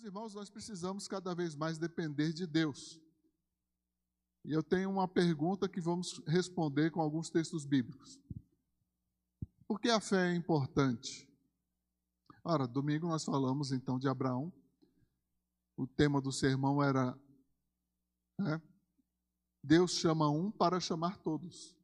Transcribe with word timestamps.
Meus 0.00 0.06
irmãos, 0.06 0.34
nós 0.34 0.48
precisamos 0.48 1.06
cada 1.06 1.34
vez 1.34 1.54
mais 1.54 1.76
depender 1.76 2.32
de 2.32 2.46
Deus. 2.46 2.98
E 4.42 4.50
eu 4.50 4.62
tenho 4.62 4.88
uma 4.88 5.06
pergunta 5.06 5.68
que 5.68 5.78
vamos 5.78 6.22
responder 6.26 6.90
com 6.90 7.02
alguns 7.02 7.28
textos 7.28 7.66
bíblicos. 7.66 8.18
Por 9.68 9.78
que 9.78 9.90
a 9.90 10.00
fé 10.00 10.32
é 10.32 10.34
importante? 10.34 11.28
Ora, 12.42 12.66
domingo 12.66 13.08
nós 13.08 13.26
falamos 13.26 13.72
então 13.72 13.98
de 13.98 14.08
Abraão. 14.08 14.50
O 15.76 15.86
tema 15.86 16.18
do 16.18 16.32
sermão 16.32 16.82
era 16.82 17.14
né, 18.38 18.62
Deus 19.62 19.92
chama 19.92 20.30
um 20.30 20.50
para 20.50 20.80
chamar 20.80 21.18
todos. 21.18 21.76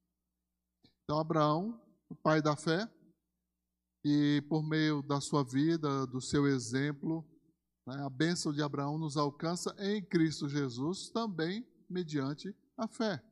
Então, 1.04 1.18
Abraão, 1.18 1.78
o 2.08 2.14
pai 2.14 2.40
da 2.40 2.56
fé, 2.56 2.90
e 4.02 4.42
por 4.48 4.62
meio 4.62 5.02
da 5.02 5.20
sua 5.20 5.44
vida, 5.44 6.06
do 6.06 6.22
seu 6.22 6.46
exemplo, 6.46 7.22
a 7.86 8.10
bênção 8.10 8.52
de 8.52 8.62
Abraão 8.62 8.98
nos 8.98 9.16
alcança 9.16 9.74
em 9.78 10.04
Cristo 10.04 10.48
Jesus, 10.48 11.08
também 11.08 11.64
mediante 11.88 12.54
a 12.76 12.88
fé. 12.88 13.22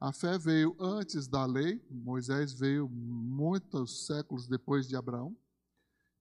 A 0.00 0.12
fé 0.12 0.38
veio 0.38 0.76
antes 0.78 1.26
da 1.26 1.44
lei, 1.44 1.84
Moisés 1.90 2.52
veio 2.52 2.88
muitos 2.88 4.06
séculos 4.06 4.46
depois 4.46 4.86
de 4.86 4.94
Abraão, 4.94 5.36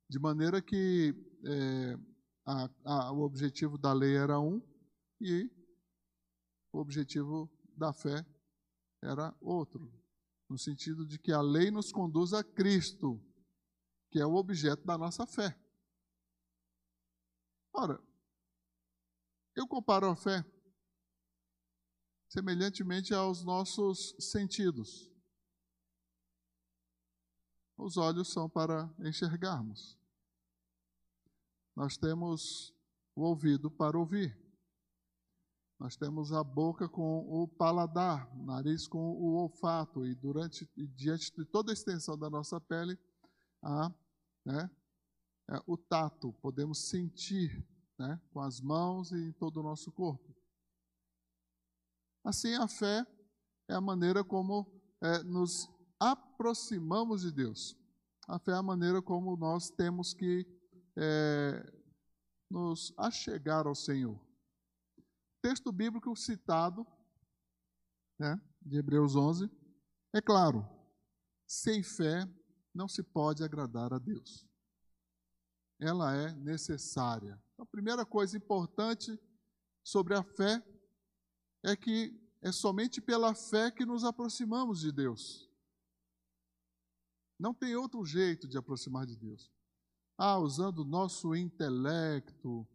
de 0.10 0.18
maneira 0.18 0.60
que 0.60 1.16
é, 1.46 1.98
a, 2.46 2.70
a, 2.84 3.12
o 3.12 3.22
objetivo 3.22 3.78
da 3.78 3.94
lei 3.94 4.16
era 4.16 4.40
um 4.40 4.60
e 5.22 5.50
o 6.74 6.80
objetivo 6.80 7.50
da 7.78 7.94
fé 7.94 8.26
era 9.04 9.34
outro, 9.40 9.94
no 10.50 10.58
sentido 10.58 11.06
de 11.06 11.20
que 11.20 11.32
a 11.32 11.42
lei 11.42 11.70
nos 11.70 11.92
conduz 11.92 12.34
a 12.34 12.44
Cristo, 12.44 13.24
que 14.10 14.20
é 14.20 14.26
o 14.26 14.34
objeto 14.34 14.84
da 14.84 14.98
nossa 14.98 15.28
fé. 15.28 15.56
Ora, 17.82 17.98
eu 19.56 19.66
comparo 19.66 20.10
a 20.10 20.14
fé 20.14 20.44
semelhantemente 22.28 23.14
aos 23.14 23.42
nossos 23.46 24.18
sentidos. 24.20 25.10
Os 27.78 27.96
olhos 27.96 28.34
são 28.34 28.50
para 28.50 28.94
enxergarmos. 29.00 29.98
Nós 31.74 31.96
temos 31.96 32.76
o 33.16 33.22
ouvido 33.22 33.72
para 33.72 33.98
ouvir. 33.98 34.38
Nós 35.80 35.96
temos 35.96 36.34
a 36.34 36.44
boca 36.44 36.90
com 36.90 37.20
o 37.30 37.48
paladar, 37.48 38.30
o 38.36 38.44
nariz 38.44 38.90
com 38.90 39.14
o 39.14 39.36
olfato, 39.36 40.06
e 40.06 40.14
durante 40.16 40.70
e 40.76 40.86
diante 40.86 41.34
de 41.34 41.46
toda 41.46 41.72
a 41.72 41.74
extensão 41.74 42.18
da 42.18 42.30
nossa 42.30 42.60
pele, 42.60 43.00
há 43.64 43.90
né, 44.44 44.70
é, 45.50 45.62
o 45.66 45.78
tato, 45.78 46.34
podemos 46.42 46.90
sentir 46.90 47.66
né, 47.98 48.20
com 48.32 48.40
as 48.40 48.62
mãos 48.62 49.12
e 49.12 49.18
em 49.18 49.32
todo 49.34 49.60
o 49.60 49.64
nosso 49.64 49.92
corpo. 49.92 50.36
Assim, 52.24 52.54
a 52.56 52.68
fé 52.68 53.06
é 53.68 53.74
a 53.74 53.82
maneira 53.82 54.24
como 54.24 54.72
é, 55.02 55.24
nos 55.24 55.70
aproximamos 56.00 57.22
de 57.22 57.32
Deus. 57.32 57.76
A 58.28 58.38
fé 58.40 58.52
é 58.52 58.56
a 58.56 58.64
maneira 58.64 59.02
como 59.02 59.36
nós 59.36 59.70
temos 59.70 60.14
que 60.14 60.46
é, 60.98 61.74
nos 62.50 62.94
achegar 62.98 63.66
ao 63.66 63.76
Senhor 63.76 64.20
texto 65.42 65.72
bíblico 65.72 66.16
citado, 66.16 66.86
né, 68.20 68.40
de 68.62 68.78
Hebreus 68.78 69.16
11, 69.16 69.50
é 70.14 70.22
claro: 70.22 70.68
sem 71.48 71.82
fé 71.82 72.28
não 72.74 72.88
se 72.88 73.02
pode 73.04 73.44
agradar 73.44 73.94
a 73.94 74.00
Deus. 74.00 74.48
Ela 75.80 76.16
é 76.16 76.34
necessária. 76.36 77.42
Então, 77.54 77.64
a 77.64 77.72
primeira 77.72 78.06
coisa 78.06 78.36
importante 78.38 79.18
sobre 79.84 80.14
a 80.14 80.24
fé 80.24 80.64
é 81.64 81.76
que 81.76 82.14
é 82.42 82.52
somente 82.52 83.02
pela 83.02 83.34
fé 83.36 83.72
que 83.72 83.86
nos 83.86 84.04
aproximamos 84.04 84.82
de 84.82 84.92
Deus. 84.92 85.50
Não 87.40 87.54
tem 87.54 87.76
outro 87.76 88.04
jeito 88.06 88.48
de 88.48 88.58
aproximar 88.58 89.06
de 89.06 89.16
Deus. 89.16 89.52
Ah, 90.18 90.38
usando 90.38 90.80
o 90.80 90.86
nosso 90.86 91.34
intelecto, 91.34 92.68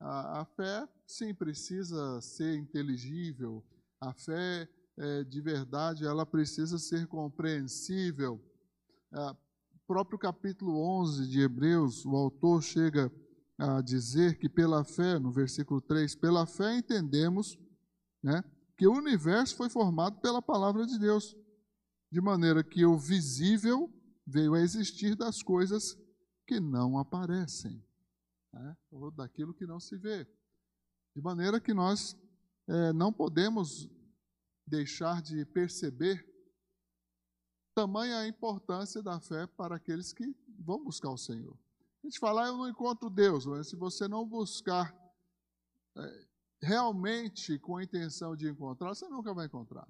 a, 0.00 0.40
a 0.40 0.44
fé, 0.44 0.88
sim, 1.06 1.32
precisa 1.32 2.20
ser 2.20 2.56
inteligível. 2.56 3.64
A 4.00 4.12
fé, 4.12 4.68
é, 4.96 5.24
de 5.24 5.40
verdade, 5.40 6.04
ela 6.04 6.26
precisa 6.26 6.78
ser 6.78 7.06
compreensível. 7.06 8.44
É, 9.12 9.36
próprio 9.88 10.18
capítulo 10.18 10.78
11 11.00 11.26
de 11.28 11.40
Hebreus, 11.40 12.04
o 12.04 12.14
autor 12.14 12.62
chega 12.62 13.10
a 13.56 13.80
dizer 13.80 14.38
que 14.38 14.46
pela 14.46 14.84
fé, 14.84 15.18
no 15.18 15.32
versículo 15.32 15.80
3, 15.80 16.14
pela 16.14 16.46
fé 16.46 16.76
entendemos 16.76 17.58
né, 18.22 18.44
que 18.76 18.86
o 18.86 18.92
universo 18.92 19.56
foi 19.56 19.70
formado 19.70 20.20
pela 20.20 20.42
palavra 20.42 20.86
de 20.86 20.98
Deus, 20.98 21.34
de 22.12 22.20
maneira 22.20 22.62
que 22.62 22.84
o 22.84 22.98
visível 22.98 23.90
veio 24.26 24.52
a 24.52 24.60
existir 24.60 25.16
das 25.16 25.42
coisas 25.42 25.96
que 26.46 26.60
não 26.60 26.98
aparecem 26.98 27.82
né? 28.52 28.76
ou 28.90 29.10
daquilo 29.10 29.54
que 29.54 29.66
não 29.66 29.80
se 29.80 29.96
vê. 29.96 30.28
De 31.16 31.22
maneira 31.22 31.58
que 31.58 31.72
nós 31.72 32.14
é, 32.68 32.92
não 32.92 33.10
podemos 33.10 33.88
deixar 34.66 35.22
de 35.22 35.46
perceber 35.46 36.22
tamanha 37.78 38.18
a 38.18 38.26
importância 38.26 39.00
da 39.00 39.20
fé 39.20 39.46
para 39.46 39.76
aqueles 39.76 40.12
que 40.12 40.34
vão 40.58 40.82
buscar 40.82 41.10
o 41.10 41.16
Senhor. 41.16 41.56
A 42.02 42.06
gente 42.08 42.18
fala, 42.18 42.44
ah, 42.44 42.48
eu 42.48 42.56
não 42.56 42.68
encontro 42.68 43.08
Deus, 43.08 43.46
mas 43.46 43.68
se 43.68 43.76
você 43.76 44.08
não 44.08 44.26
buscar 44.26 44.92
é, 45.96 46.26
realmente 46.60 47.56
com 47.60 47.76
a 47.76 47.84
intenção 47.84 48.34
de 48.34 48.48
encontrar, 48.48 48.88
você 48.88 49.08
nunca 49.08 49.32
vai 49.32 49.46
encontrar. 49.46 49.88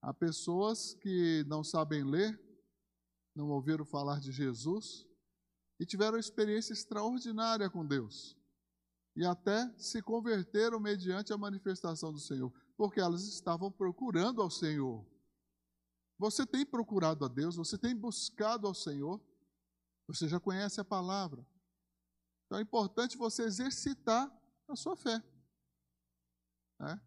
Há 0.00 0.14
pessoas 0.14 0.94
que 0.94 1.44
não 1.48 1.64
sabem 1.64 2.04
ler, 2.04 2.40
não 3.34 3.50
ouviram 3.50 3.84
falar 3.84 4.20
de 4.20 4.30
Jesus, 4.30 5.08
e 5.80 5.84
tiveram 5.84 6.18
experiência 6.18 6.72
extraordinária 6.72 7.68
com 7.68 7.84
Deus. 7.84 8.38
E 9.16 9.24
até 9.24 9.68
se 9.76 10.00
converteram 10.02 10.78
mediante 10.78 11.32
a 11.32 11.36
manifestação 11.36 12.12
do 12.12 12.20
Senhor, 12.20 12.52
porque 12.76 13.00
elas 13.00 13.24
estavam 13.24 13.72
procurando 13.72 14.40
ao 14.40 14.50
Senhor. 14.50 15.04
Você 16.18 16.44
tem 16.44 16.66
procurado 16.66 17.24
a 17.24 17.28
Deus, 17.28 17.56
você 17.56 17.78
tem 17.78 17.94
buscado 17.94 18.66
ao 18.66 18.74
Senhor, 18.74 19.20
você 20.06 20.26
já 20.26 20.40
conhece 20.40 20.80
a 20.80 20.84
palavra. 20.84 21.46
Então 22.46 22.58
é 22.58 22.62
importante 22.62 23.16
você 23.16 23.44
exercitar 23.44 24.30
a 24.66 24.74
sua 24.74 24.96
fé. 24.96 25.22
É, 26.80 27.00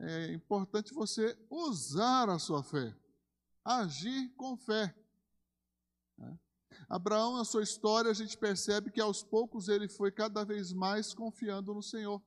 é 0.00 0.32
importante 0.32 0.92
você 0.92 1.38
usar 1.48 2.28
a 2.28 2.38
sua 2.38 2.62
fé, 2.62 2.94
agir 3.64 4.34
com 4.34 4.56
fé. 4.56 4.94
É. 6.18 6.38
Abraão, 6.88 7.36
na 7.36 7.44
sua 7.44 7.62
história, 7.62 8.10
a 8.10 8.14
gente 8.14 8.36
percebe 8.36 8.90
que 8.90 9.00
aos 9.00 9.22
poucos 9.22 9.68
ele 9.68 9.88
foi 9.88 10.10
cada 10.10 10.44
vez 10.44 10.72
mais 10.72 11.14
confiando 11.14 11.72
no 11.72 11.82
Senhor. 11.82 12.22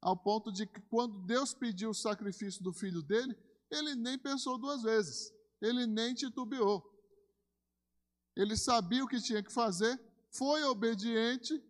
Ao 0.00 0.16
ponto 0.16 0.52
de 0.52 0.66
que 0.66 0.80
quando 0.82 1.26
Deus 1.26 1.52
pediu 1.52 1.90
o 1.90 1.94
sacrifício 1.94 2.62
do 2.62 2.72
filho 2.72 3.02
dele, 3.02 3.36
ele 3.74 3.94
nem 3.94 4.18
pensou 4.18 4.58
duas 4.58 4.82
vezes, 4.82 5.32
ele 5.60 5.86
nem 5.86 6.14
titubeou. 6.14 6.92
Ele 8.36 8.56
sabia 8.56 9.04
o 9.04 9.08
que 9.08 9.20
tinha 9.20 9.42
que 9.42 9.52
fazer, 9.52 10.00
foi 10.30 10.62
obediente 10.64 11.62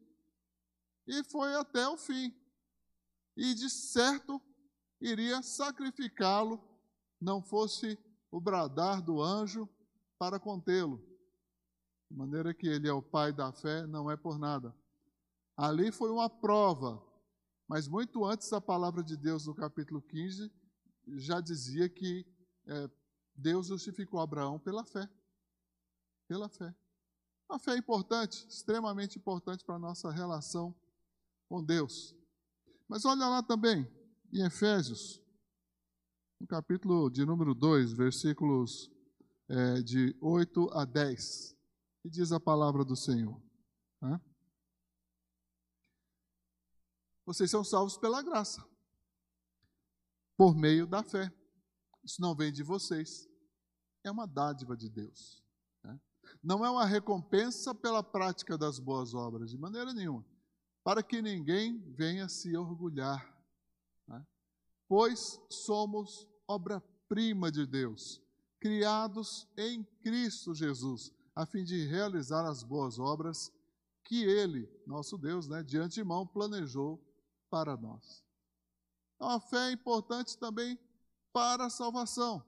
e 1.07 1.23
foi 1.25 1.55
até 1.55 1.87
o 1.89 1.97
fim. 1.97 2.35
E 3.37 3.55
de 3.55 3.69
certo 3.69 4.41
iria 5.01 5.43
sacrificá-lo, 5.43 6.63
não 7.21 7.43
fosse 7.43 7.99
o 8.31 8.41
bradar 8.41 9.03
do 9.03 9.21
anjo 9.21 9.69
para 10.19 10.41
contê-lo. 10.41 11.05
De 12.11 12.17
maneira 12.17 12.55
que 12.55 12.67
ele 12.67 12.89
é 12.89 12.93
o 12.93 13.03
pai 13.03 13.33
da 13.33 13.53
fé, 13.53 13.87
não 13.87 14.11
é 14.11 14.17
por 14.17 14.39
nada. 14.39 14.75
Ali 15.57 15.93
foi 15.93 16.11
uma 16.11 16.29
prova, 16.29 17.03
mas 17.69 17.87
muito 17.87 18.25
antes 18.25 18.53
a 18.53 18.61
palavra 18.61 19.03
de 19.03 19.17
Deus, 19.17 19.47
no 19.47 19.55
capítulo 19.55 20.03
15, 20.03 20.51
já 21.17 21.41
dizia 21.41 21.89
que 21.89 22.27
é, 22.67 22.91
Deus 23.35 23.67
justificou 23.67 24.21
Abraão 24.21 24.59
pela 24.59 24.85
fé. 24.85 25.09
Pela 26.29 26.49
fé. 26.49 26.75
A 27.49 27.59
fé 27.59 27.73
é 27.73 27.79
importante, 27.79 28.47
extremamente 28.49 29.19
importante 29.19 29.65
para 29.65 29.75
a 29.75 29.79
nossa 29.79 30.11
relação 30.11 30.75
com 31.49 31.63
Deus. 31.63 32.15
Mas 32.89 33.05
olha 33.05 33.27
lá 33.27 33.43
também, 33.43 33.87
em 34.33 34.45
Efésios, 34.45 35.23
no 36.41 36.47
capítulo 36.47 37.11
de 37.11 37.25
número 37.25 37.55
2, 37.55 37.93
versículos 37.93 38.91
é, 39.49 39.83
de 39.83 40.17
8 40.21 40.71
a 40.73 40.85
10 40.85 41.55
que 42.05 42.11
diz 42.11 42.33
a 42.33 42.39
palavra 42.39 42.85
do 42.85 42.95
Senhor. 42.95 43.41
Né? 44.03 44.21
Vocês 47.25 47.51
são 47.51 47.65
salvos 47.65 47.97
pela 47.97 48.21
graça, 48.21 48.63
por 50.37 50.55
meio 50.55 50.87
da 50.87 51.03
fé. 51.03 51.33
Isso 52.03 52.21
não 52.21 52.35
vem 52.35 52.53
de 52.53 52.63
vocês, 52.63 53.29
é 54.03 54.11
uma 54.11 54.27
dádiva 54.27 54.77
de 54.77 54.89
Deus. 54.91 55.43
Né? 55.83 55.99
Não 56.43 56.65
é 56.65 56.71
uma 56.71 56.85
recompensa 56.85 57.75
pela 57.75 58.03
prática 58.03 58.59
das 58.59 58.79
boas 58.79 59.15
obras, 59.15 59.51
de 59.51 59.59
maneira 59.59 59.93
nenhuma, 59.93 60.25
para 60.83 61.03
que 61.03 61.23
ninguém 61.23 61.81
venha 61.93 62.29
se 62.29 62.55
orgulhar. 62.57 63.27
Né? 64.07 64.25
Pois 64.87 65.41
somos 65.49 66.29
obra-prima 66.47 67.51
de 67.51 67.67
Deus, 67.67 68.23
criados 68.61 69.49
em 69.57 69.83
Cristo 70.03 70.55
Jesus, 70.55 71.13
a 71.35 71.47
fim 71.47 71.65
de 71.65 71.87
realizar 71.87 72.47
as 72.47 72.63
boas 72.63 72.99
obras 72.99 73.51
que 74.05 74.23
Ele, 74.25 74.69
nosso 74.87 75.17
Deus, 75.17 75.49
né, 75.49 75.63
de 75.63 75.79
antemão 75.79 76.27
planejou 76.27 77.03
para 77.51 77.77
nós. 77.77 78.24
A 79.27 79.41
fé 79.41 79.71
é 79.71 79.73
importante 79.73 80.37
também 80.39 80.79
para 81.33 81.67
a 81.67 81.71
salvação. 81.71 82.45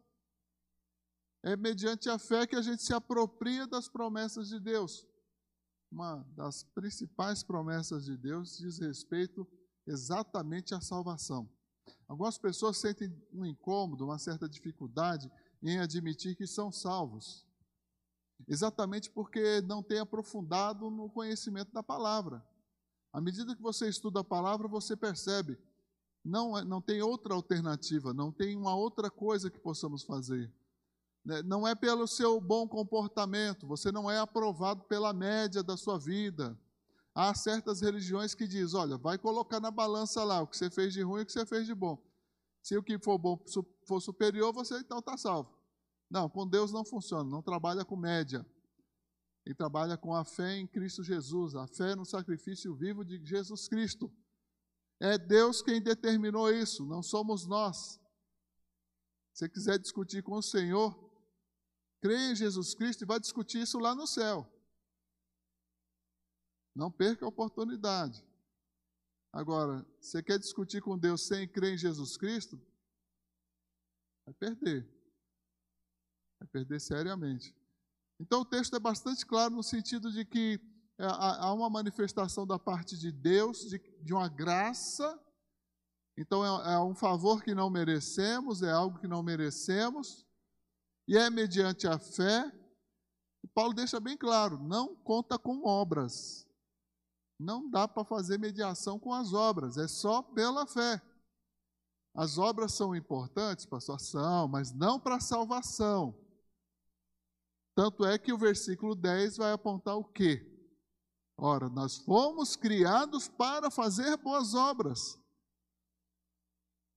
É 1.42 1.56
mediante 1.56 2.08
a 2.08 2.18
fé 2.18 2.46
que 2.46 2.56
a 2.56 2.62
gente 2.62 2.82
se 2.82 2.92
apropria 2.92 3.66
das 3.66 3.88
promessas 3.88 4.48
de 4.48 4.60
Deus. 4.60 5.06
Uma 5.90 6.26
das 6.36 6.64
principais 6.64 7.42
promessas 7.42 8.04
de 8.04 8.16
Deus 8.16 8.58
diz 8.58 8.78
respeito 8.78 9.46
exatamente 9.86 10.74
à 10.74 10.80
salvação. 10.80 11.48
Algumas 12.08 12.36
pessoas 12.36 12.78
sentem 12.78 13.14
um 13.32 13.46
incômodo, 13.46 14.04
uma 14.04 14.18
certa 14.18 14.48
dificuldade 14.48 15.30
em 15.62 15.78
admitir 15.78 16.36
que 16.36 16.46
são 16.46 16.70
salvos, 16.70 17.46
exatamente 18.46 19.10
porque 19.10 19.60
não 19.62 19.82
têm 19.82 20.00
aprofundado 20.00 20.90
no 20.90 21.08
conhecimento 21.08 21.72
da 21.72 21.82
palavra. 21.82 22.46
À 23.12 23.20
medida 23.20 23.54
que 23.54 23.62
você 23.62 23.88
estuda 23.88 24.20
a 24.20 24.24
palavra, 24.24 24.68
você 24.68 24.96
percebe, 24.96 25.58
não, 26.26 26.58
é, 26.58 26.64
não 26.64 26.80
tem 26.80 27.00
outra 27.00 27.34
alternativa, 27.34 28.12
não 28.12 28.32
tem 28.32 28.56
uma 28.56 28.74
outra 28.74 29.10
coisa 29.10 29.48
que 29.48 29.58
possamos 29.58 30.02
fazer. 30.02 30.52
Né, 31.24 31.42
não 31.42 31.66
é 31.66 31.74
pelo 31.74 32.06
seu 32.06 32.40
bom 32.40 32.66
comportamento, 32.66 33.66
você 33.66 33.92
não 33.92 34.10
é 34.10 34.18
aprovado 34.18 34.82
pela 34.84 35.12
média 35.12 35.62
da 35.62 35.76
sua 35.76 35.98
vida. 35.98 36.58
Há 37.14 37.32
certas 37.34 37.80
religiões 37.80 38.34
que 38.34 38.46
diz, 38.46 38.74
olha, 38.74 38.98
vai 38.98 39.16
colocar 39.16 39.60
na 39.60 39.70
balança 39.70 40.22
lá 40.24 40.42
o 40.42 40.46
que 40.46 40.56
você 40.56 40.68
fez 40.68 40.92
de 40.92 41.02
ruim 41.02 41.20
e 41.20 41.22
o 41.22 41.26
que 41.26 41.32
você 41.32 41.46
fez 41.46 41.64
de 41.64 41.74
bom. 41.74 41.98
Se 42.62 42.76
o 42.76 42.82
que 42.82 42.98
for 42.98 43.16
bom 43.16 43.40
for 43.84 44.00
superior, 44.00 44.52
você 44.52 44.76
então 44.78 44.98
está 44.98 45.16
salvo. 45.16 45.56
Não, 46.10 46.28
com 46.28 46.46
Deus 46.46 46.72
não 46.72 46.84
funciona, 46.84 47.28
não 47.28 47.40
trabalha 47.40 47.84
com 47.84 47.96
média. 47.96 48.44
Ele 49.44 49.54
trabalha 49.54 49.96
com 49.96 50.12
a 50.14 50.24
fé 50.24 50.56
em 50.56 50.66
Cristo 50.66 51.04
Jesus, 51.04 51.54
a 51.54 51.68
fé 51.68 51.94
no 51.94 52.04
sacrifício 52.04 52.74
vivo 52.74 53.04
de 53.04 53.24
Jesus 53.24 53.68
Cristo. 53.68 54.12
É 55.00 55.18
Deus 55.18 55.60
quem 55.60 55.80
determinou 55.80 56.50
isso, 56.50 56.86
não 56.86 57.02
somos 57.02 57.46
nós. 57.46 58.00
Se 59.32 59.48
quiser 59.48 59.78
discutir 59.78 60.22
com 60.22 60.36
o 60.36 60.42
Senhor, 60.42 60.94
crê 62.00 62.30
em 62.30 62.36
Jesus 62.36 62.74
Cristo 62.74 63.02
e 63.02 63.06
vai 63.06 63.20
discutir 63.20 63.60
isso 63.60 63.78
lá 63.78 63.94
no 63.94 64.06
céu. 64.06 64.50
Não 66.74 66.90
perca 66.90 67.24
a 67.24 67.28
oportunidade. 67.28 68.24
Agora, 69.32 69.86
você 70.00 70.22
quer 70.22 70.38
discutir 70.38 70.80
com 70.80 70.98
Deus 70.98 71.26
sem 71.26 71.46
crer 71.46 71.74
em 71.74 71.78
Jesus 71.78 72.16
Cristo? 72.16 72.58
Vai 74.24 74.34
perder. 74.34 74.88
Vai 76.38 76.48
perder 76.48 76.80
seriamente. 76.80 77.54
Então 78.18 78.40
o 78.40 78.46
texto 78.46 78.74
é 78.74 78.80
bastante 78.80 79.26
claro 79.26 79.54
no 79.54 79.62
sentido 79.62 80.10
de 80.10 80.24
que 80.24 80.58
há 80.98 81.52
uma 81.52 81.68
manifestação 81.68 82.46
da 82.46 82.58
parte 82.58 82.96
de 82.96 83.12
Deus, 83.12 83.68
de, 83.68 83.78
de 84.02 84.14
uma 84.14 84.28
graça. 84.28 85.18
Então 86.16 86.44
é, 86.44 86.74
é 86.74 86.80
um 86.80 86.94
favor 86.94 87.42
que 87.42 87.54
não 87.54 87.68
merecemos, 87.68 88.62
é 88.62 88.70
algo 88.70 88.98
que 88.98 89.06
não 89.06 89.22
merecemos, 89.22 90.26
e 91.06 91.16
é 91.16 91.28
mediante 91.28 91.86
a 91.86 91.98
fé. 91.98 92.50
Paulo 93.54 93.74
deixa 93.74 94.00
bem 94.00 94.16
claro: 94.16 94.58
não 94.58 94.94
conta 94.96 95.38
com 95.38 95.64
obras. 95.66 96.46
Não 97.38 97.68
dá 97.68 97.86
para 97.86 98.04
fazer 98.04 98.38
mediação 98.38 98.98
com 98.98 99.12
as 99.12 99.34
obras, 99.34 99.76
é 99.76 99.86
só 99.86 100.22
pela 100.22 100.66
fé. 100.66 101.02
As 102.14 102.38
obras 102.38 102.72
são 102.72 102.96
importantes 102.96 103.66
para 103.66 103.76
a 103.76 103.80
situação, 103.80 104.48
mas 104.48 104.72
não 104.72 104.98
para 104.98 105.16
a 105.16 105.20
salvação. 105.20 106.18
Tanto 107.74 108.06
é 108.06 108.18
que 108.18 108.32
o 108.32 108.38
versículo 108.38 108.94
10 108.94 109.36
vai 109.36 109.52
apontar 109.52 109.96
o 109.98 110.04
quê? 110.04 110.55
Ora, 111.38 111.68
nós 111.68 111.98
fomos 111.98 112.56
criados 112.56 113.28
para 113.28 113.70
fazer 113.70 114.16
boas 114.16 114.54
obras, 114.54 115.18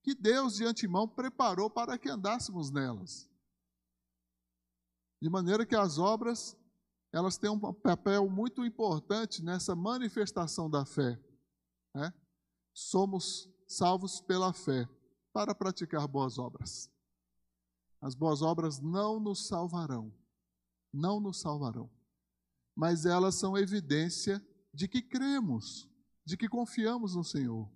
que 0.02 0.14
Deus 0.14 0.56
de 0.56 0.64
antemão 0.64 1.06
preparou 1.06 1.68
para 1.68 1.98
que 1.98 2.08
andássemos 2.08 2.70
nelas. 2.70 3.28
De 5.20 5.28
maneira 5.28 5.66
que 5.66 5.76
as 5.76 5.98
obras 5.98 6.56
elas 7.12 7.36
têm 7.36 7.50
um 7.50 7.58
papel 7.58 8.28
muito 8.30 8.64
importante 8.64 9.42
nessa 9.42 9.74
manifestação 9.74 10.70
da 10.70 10.84
fé. 10.84 11.20
Né? 11.94 12.12
Somos 12.72 13.48
salvos 13.66 14.20
pela 14.20 14.52
fé 14.52 14.88
para 15.32 15.54
praticar 15.54 16.06
boas 16.06 16.38
obras. 16.38 16.90
As 18.00 18.14
boas 18.14 18.42
obras 18.42 18.80
não 18.80 19.18
nos 19.18 19.46
salvarão, 19.46 20.14
não 20.92 21.20
nos 21.20 21.40
salvarão, 21.40 21.90
mas 22.76 23.04
elas 23.04 23.34
são 23.34 23.56
evidência 23.56 24.44
de 24.72 24.88
que 24.88 25.02
cremos, 25.02 25.88
de 26.24 26.36
que 26.36 26.48
confiamos 26.48 27.14
no 27.14 27.24
Senhor. 27.24 27.70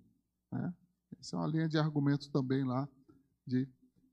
Né? 0.51 0.73
Essa 1.19 1.35
é 1.35 1.39
uma 1.39 1.47
linha 1.47 1.67
de 1.67 1.77
argumento 1.77 2.31
também 2.31 2.63
lá 2.63 2.87
de 3.45 3.69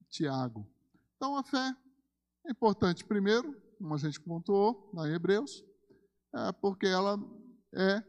Tiago. 0.08 0.69
Então 1.17 1.37
a 1.37 1.44
fé 1.44 1.75
é 2.46 2.50
importante, 2.50 3.05
primeiro, 3.05 3.55
como 3.79 3.94
a 3.94 3.99
gente 3.99 4.20
pontuou 4.20 4.90
lá 4.93 5.08
em 5.08 5.14
Hebreus, 5.14 5.64
é 6.34 6.52
porque 6.52 6.87
ela 6.87 7.19
é, 7.75 8.05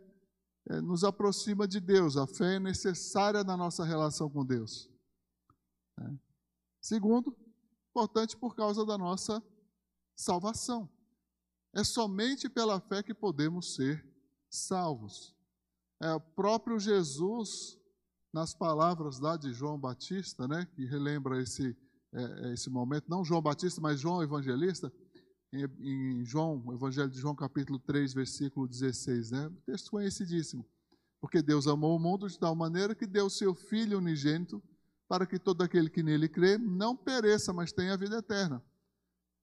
é, 0.69 0.81
nos 0.81 1.03
aproxima 1.03 1.67
de 1.67 1.79
Deus. 1.79 2.17
A 2.17 2.25
fé 2.25 2.55
é 2.55 2.59
necessária 2.59 3.43
na 3.43 3.55
nossa 3.55 3.83
relação 3.83 4.29
com 4.29 4.45
Deus. 4.45 4.89
É. 5.99 6.09
Segundo, 6.81 7.35
importante 7.89 8.35
por 8.35 8.55
causa 8.55 8.85
da 8.85 8.97
nossa 8.97 9.41
salvação. 10.15 10.89
É 11.73 11.83
somente 11.83 12.47
pela 12.49 12.79
fé 12.79 13.01
que 13.01 13.13
podemos 13.13 13.75
ser 13.75 14.05
salvos. 14.49 15.35
É 16.01 16.11
o 16.13 16.19
próprio 16.19 16.79
Jesus, 16.79 17.79
nas 18.31 18.53
palavras 18.53 19.19
lá 19.19 19.37
de 19.37 19.53
João 19.53 19.79
Batista, 19.79 20.47
né, 20.47 20.67
que 20.75 20.85
relembra 20.85 21.41
esse, 21.41 21.75
é, 22.13 22.53
esse 22.53 22.69
momento, 22.69 23.05
não 23.09 23.25
João 23.25 23.41
Batista, 23.41 23.81
mas 23.81 23.99
João 23.99 24.21
Evangelista, 24.21 24.91
em 25.53 26.25
João, 26.25 26.63
o 26.65 26.73
Evangelho 26.73 27.09
de 27.09 27.19
João, 27.19 27.35
capítulo 27.35 27.77
3, 27.77 28.13
versículo 28.13 28.67
16, 28.67 29.31
né? 29.31 29.51
Texto 29.67 29.91
conhecidíssimo. 29.91 30.65
Porque 31.21 31.43
Deus 31.43 31.67
amou 31.67 31.95
o 31.95 31.99
mundo 31.99 32.27
de 32.27 32.39
tal 32.39 32.55
maneira 32.55 32.95
que 32.95 33.05
deu 33.05 33.29
seu 33.29 33.53
Filho 33.53 33.99
unigênito 33.99 34.61
para 35.07 35.27
que 35.27 35.37
todo 35.37 35.61
aquele 35.61 35.89
que 35.89 36.01
nele 36.01 36.27
crê 36.27 36.57
não 36.57 36.95
pereça, 36.95 37.53
mas 37.53 37.71
tenha 37.71 37.95
vida 37.95 38.17
eterna. 38.17 38.63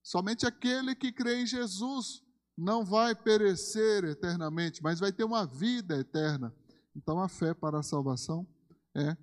Somente 0.03 0.45
aquele 0.45 0.95
que 0.95 1.11
crê 1.11 1.41
em 1.41 1.45
Jesus 1.45 2.23
não 2.57 2.83
vai 2.83 3.15
perecer 3.15 4.03
eternamente, 4.03 4.81
mas 4.83 4.99
vai 4.99 5.11
ter 5.11 5.23
uma 5.23 5.45
vida 5.45 5.97
eterna. 5.97 6.53
Então 6.95 7.19
a 7.19 7.29
fé 7.29 7.53
para 7.53 7.79
a 7.79 7.83
salvação 7.83 8.47
é 8.95 9.15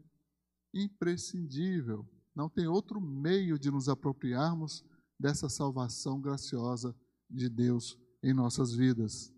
imprescindível. 0.72 2.08
Não 2.34 2.48
tem 2.48 2.66
outro 2.66 3.00
meio 3.00 3.58
de 3.58 3.70
nos 3.70 3.88
apropriarmos 3.88 4.84
dessa 5.18 5.48
salvação 5.48 6.20
graciosa 6.20 6.94
de 7.28 7.48
Deus 7.48 7.98
em 8.22 8.32
nossas 8.32 8.72
vidas. 8.72 9.32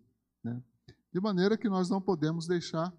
Né? 0.44 0.62
De 1.12 1.20
maneira 1.20 1.56
que 1.56 1.68
nós 1.68 1.88
não 1.88 2.00
podemos 2.00 2.46
deixar 2.46 2.94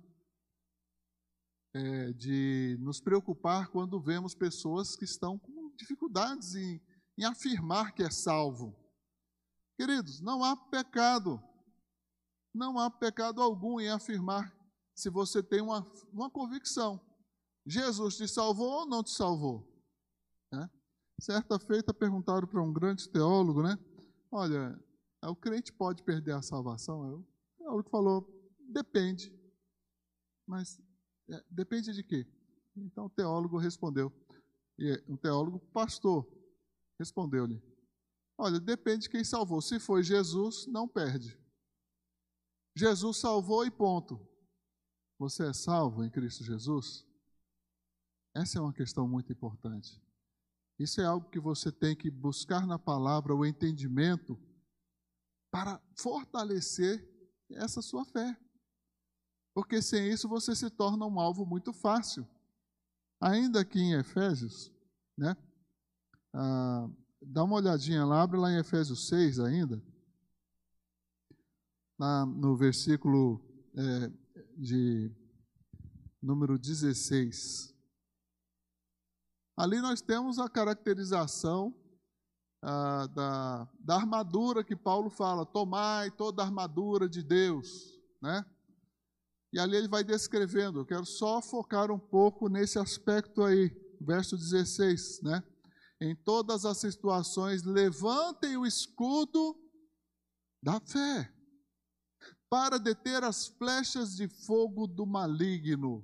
é, 1.74 2.12
de 2.14 2.78
nos 2.80 3.00
preocupar 3.00 3.70
quando 3.70 4.02
vemos 4.02 4.36
pessoas 4.36 4.96
que 4.96 5.06
estão 5.06 5.40
com 5.40 5.74
dificuldades 5.76 6.56
em, 6.56 6.82
em 7.18 7.24
afirmar 7.24 7.94
que 7.94 8.04
é 8.04 8.10
salvo. 8.10 8.76
Queridos, 9.78 10.22
não 10.22 10.44
há 10.44 10.56
pecado, 10.56 11.42
não 12.54 12.78
há 12.78 12.90
pecado 12.90 13.42
algum 13.42 13.80
em 13.80 13.90
afirmar 13.90 14.56
se 14.94 15.10
você 15.10 15.42
tem 15.42 15.62
uma, 15.62 15.90
uma 16.12 16.30
convicção. 16.30 17.00
Jesus 17.66 18.18
te 18.18 18.28
salvou 18.28 18.82
ou 18.82 18.86
não 18.86 19.04
te 19.04 19.12
salvou? 19.12 19.68
Né? 20.52 20.70
Certa 21.20 21.60
feita 21.60 21.94
perguntaram 21.94 22.48
para 22.48 22.62
um 22.62 22.74
grande 22.74 23.08
teólogo, 23.10 23.62
né? 23.62 23.78
Olha, 24.32 24.80
o 25.24 25.36
crente 25.36 25.72
pode 25.72 26.04
perder 26.04 26.34
a 26.34 26.42
salvação? 26.42 27.20
O 27.20 27.26
teólogo 27.58 27.90
falou, 27.90 28.28
depende. 28.60 29.34
Mas 30.48 30.80
é, 31.30 31.44
depende 31.50 31.94
de 31.94 32.04
quê? 32.04 32.28
Então 32.76 33.06
o 33.06 33.10
teólogo 33.10 33.58
respondeu, 33.58 34.12
e 34.78 35.04
um 35.08 35.18
teólogo 35.18 35.60
pastor 35.74 36.26
respondeu-lhe, 37.02 37.62
olha, 38.38 38.60
depende 38.60 39.04
de 39.04 39.10
quem 39.10 39.24
salvou. 39.24 39.60
Se 39.62 39.80
foi 39.80 40.04
Jesus, 40.04 40.68
não 40.68 40.88
perde. 40.88 41.38
Jesus 42.76 43.18
salvou 43.18 43.66
e 43.66 43.72
ponto. 43.72 44.20
Você 45.18 45.48
é 45.48 45.54
salvo 45.54 46.04
em 46.04 46.10
Cristo 46.10 46.44
Jesus? 46.44 47.06
Essa 48.36 48.60
é 48.60 48.62
uma 48.62 48.74
questão 48.74 49.08
muito 49.08 49.32
importante. 49.32 50.02
Isso 50.80 51.02
é 51.02 51.06
algo 51.06 51.30
que 51.30 51.40
você 51.40 51.72
tem 51.72 51.96
que 51.96 52.10
buscar 52.10 52.66
na 52.66 52.80
palavra 52.80 53.36
o 53.36 53.46
entendimento 53.46 54.40
para 55.52 55.82
fortalecer 55.96 57.08
essa 57.52 57.82
sua 57.82 58.06
fé. 58.06 58.40
Porque 59.54 59.82
sem 59.82 60.10
isso 60.10 60.30
você 60.30 60.56
se 60.56 60.70
torna 60.70 61.06
um 61.06 61.20
alvo 61.20 61.46
muito 61.46 61.74
fácil. 61.74 62.28
Ainda 63.20 63.60
aqui 63.60 63.80
em 63.80 63.94
Efésios, 63.94 64.72
né? 65.18 65.36
Ah, 66.34 66.90
dá 67.22 67.44
uma 67.44 67.56
olhadinha 67.58 68.06
lá, 68.06 68.22
abre 68.22 68.38
lá 68.38 68.52
em 68.52 68.60
Efésios 68.60 69.08
6 69.08 69.40
ainda, 69.40 69.82
lá 72.00 72.26
no 72.26 72.56
versículo 72.56 73.42
é, 73.76 74.12
de 74.58 75.12
número 76.22 76.58
16. 76.58 77.76
Ali 79.58 79.82
nós 79.82 80.02
temos 80.02 80.40
a 80.40 80.50
caracterização 80.50 81.76
ah, 82.62 83.08
da, 83.08 83.70
da 83.80 83.96
armadura 83.96 84.64
que 84.64 84.76
Paulo 84.76 85.10
fala: 85.10 85.46
tomai 85.46 86.10
toda 86.12 86.42
a 86.42 86.46
armadura 86.46 87.10
de 87.10 87.22
Deus, 87.22 88.00
né? 88.22 88.46
E 89.54 89.60
ali 89.60 89.76
ele 89.76 89.90
vai 89.90 90.02
descrevendo, 90.02 90.80
eu 90.80 90.86
quero 90.86 91.06
só 91.06 91.42
focar 91.42 91.92
um 91.92 92.00
pouco 92.00 92.48
nesse 92.48 92.80
aspecto 92.80 93.44
aí, 93.44 93.70
verso 94.00 94.38
16, 94.38 95.24
né? 95.24 95.44
Em 96.02 96.16
todas 96.16 96.66
as 96.66 96.80
situações, 96.80 97.62
levantem 97.62 98.58
o 98.58 98.66
escudo 98.66 99.56
da 100.60 100.80
fé, 100.80 101.32
para 102.50 102.80
deter 102.80 103.24
as 103.24 103.46
flechas 103.46 104.16
de 104.16 104.28
fogo 104.28 104.88
do 104.88 105.06
maligno. 105.06 106.04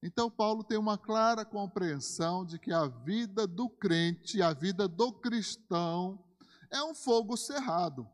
Então, 0.00 0.30
Paulo 0.30 0.62
tem 0.62 0.78
uma 0.78 0.96
clara 0.96 1.44
compreensão 1.44 2.46
de 2.46 2.56
que 2.56 2.72
a 2.72 2.86
vida 2.86 3.48
do 3.48 3.68
crente, 3.68 4.40
a 4.40 4.52
vida 4.52 4.86
do 4.86 5.12
cristão, 5.12 6.24
é 6.70 6.80
um 6.84 6.94
fogo 6.94 7.36
cerrado. 7.36 8.08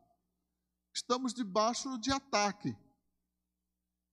Estamos 0.95 1.31
debaixo 1.31 1.95
de 1.99 2.11
ataque. 2.11 2.75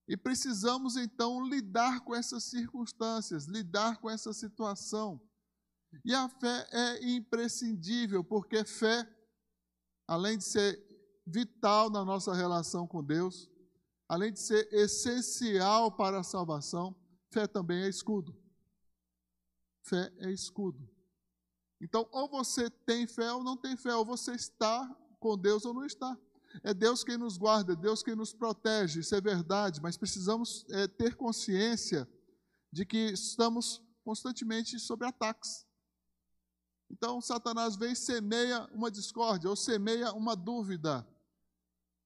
E 0.06 0.18
precisamos 0.18 0.96
então 0.96 1.42
lidar 1.46 2.00
com 2.00 2.14
essas 2.14 2.44
circunstâncias, 2.44 3.46
lidar 3.46 3.98
com 4.02 4.10
essa 4.10 4.34
situação. 4.34 5.18
E 6.04 6.14
a 6.14 6.28
fé 6.28 6.68
é 6.70 7.10
imprescindível, 7.10 8.22
porque 8.22 8.64
fé, 8.64 9.08
além 10.06 10.38
de 10.38 10.44
ser 10.44 10.80
vital 11.26 11.90
na 11.90 12.04
nossa 12.04 12.34
relação 12.34 12.86
com 12.86 13.02
Deus, 13.02 13.50
além 14.08 14.32
de 14.32 14.40
ser 14.40 14.68
essencial 14.72 15.92
para 15.92 16.20
a 16.20 16.24
salvação, 16.24 16.96
Fé 17.30 17.46
também 17.46 17.82
é 17.82 17.88
escudo. 17.88 18.36
Fé 19.82 20.12
é 20.18 20.30
escudo. 20.30 20.88
Então, 21.80 22.08
ou 22.12 22.28
você 22.28 22.68
tem 22.68 23.06
fé 23.06 23.32
ou 23.32 23.42
não 23.42 23.56
tem 23.56 23.76
fé, 23.76 23.94
ou 23.94 24.04
você 24.04 24.32
está 24.32 24.86
com 25.18 25.38
Deus 25.38 25.64
ou 25.64 25.72
não 25.72 25.86
está. 25.86 26.18
É 26.64 26.74
Deus 26.74 27.04
quem 27.04 27.16
nos 27.16 27.38
guarda, 27.38 27.72
é 27.72 27.76
Deus 27.76 28.02
quem 28.02 28.16
nos 28.16 28.32
protege, 28.32 29.00
isso 29.00 29.14
é 29.14 29.20
verdade, 29.20 29.80
mas 29.80 29.96
precisamos 29.96 30.66
é, 30.70 30.88
ter 30.88 31.14
consciência 31.14 32.08
de 32.72 32.84
que 32.84 33.12
estamos 33.12 33.80
constantemente 34.04 34.78
sob 34.80 35.06
ataques. 35.06 35.64
Então, 36.90 37.20
Satanás 37.20 37.76
vem 37.76 37.92
e 37.92 37.96
semeia 37.96 38.64
uma 38.72 38.90
discórdia 38.90 39.48
ou 39.48 39.54
semeia 39.54 40.12
uma 40.12 40.34
dúvida. 40.34 41.06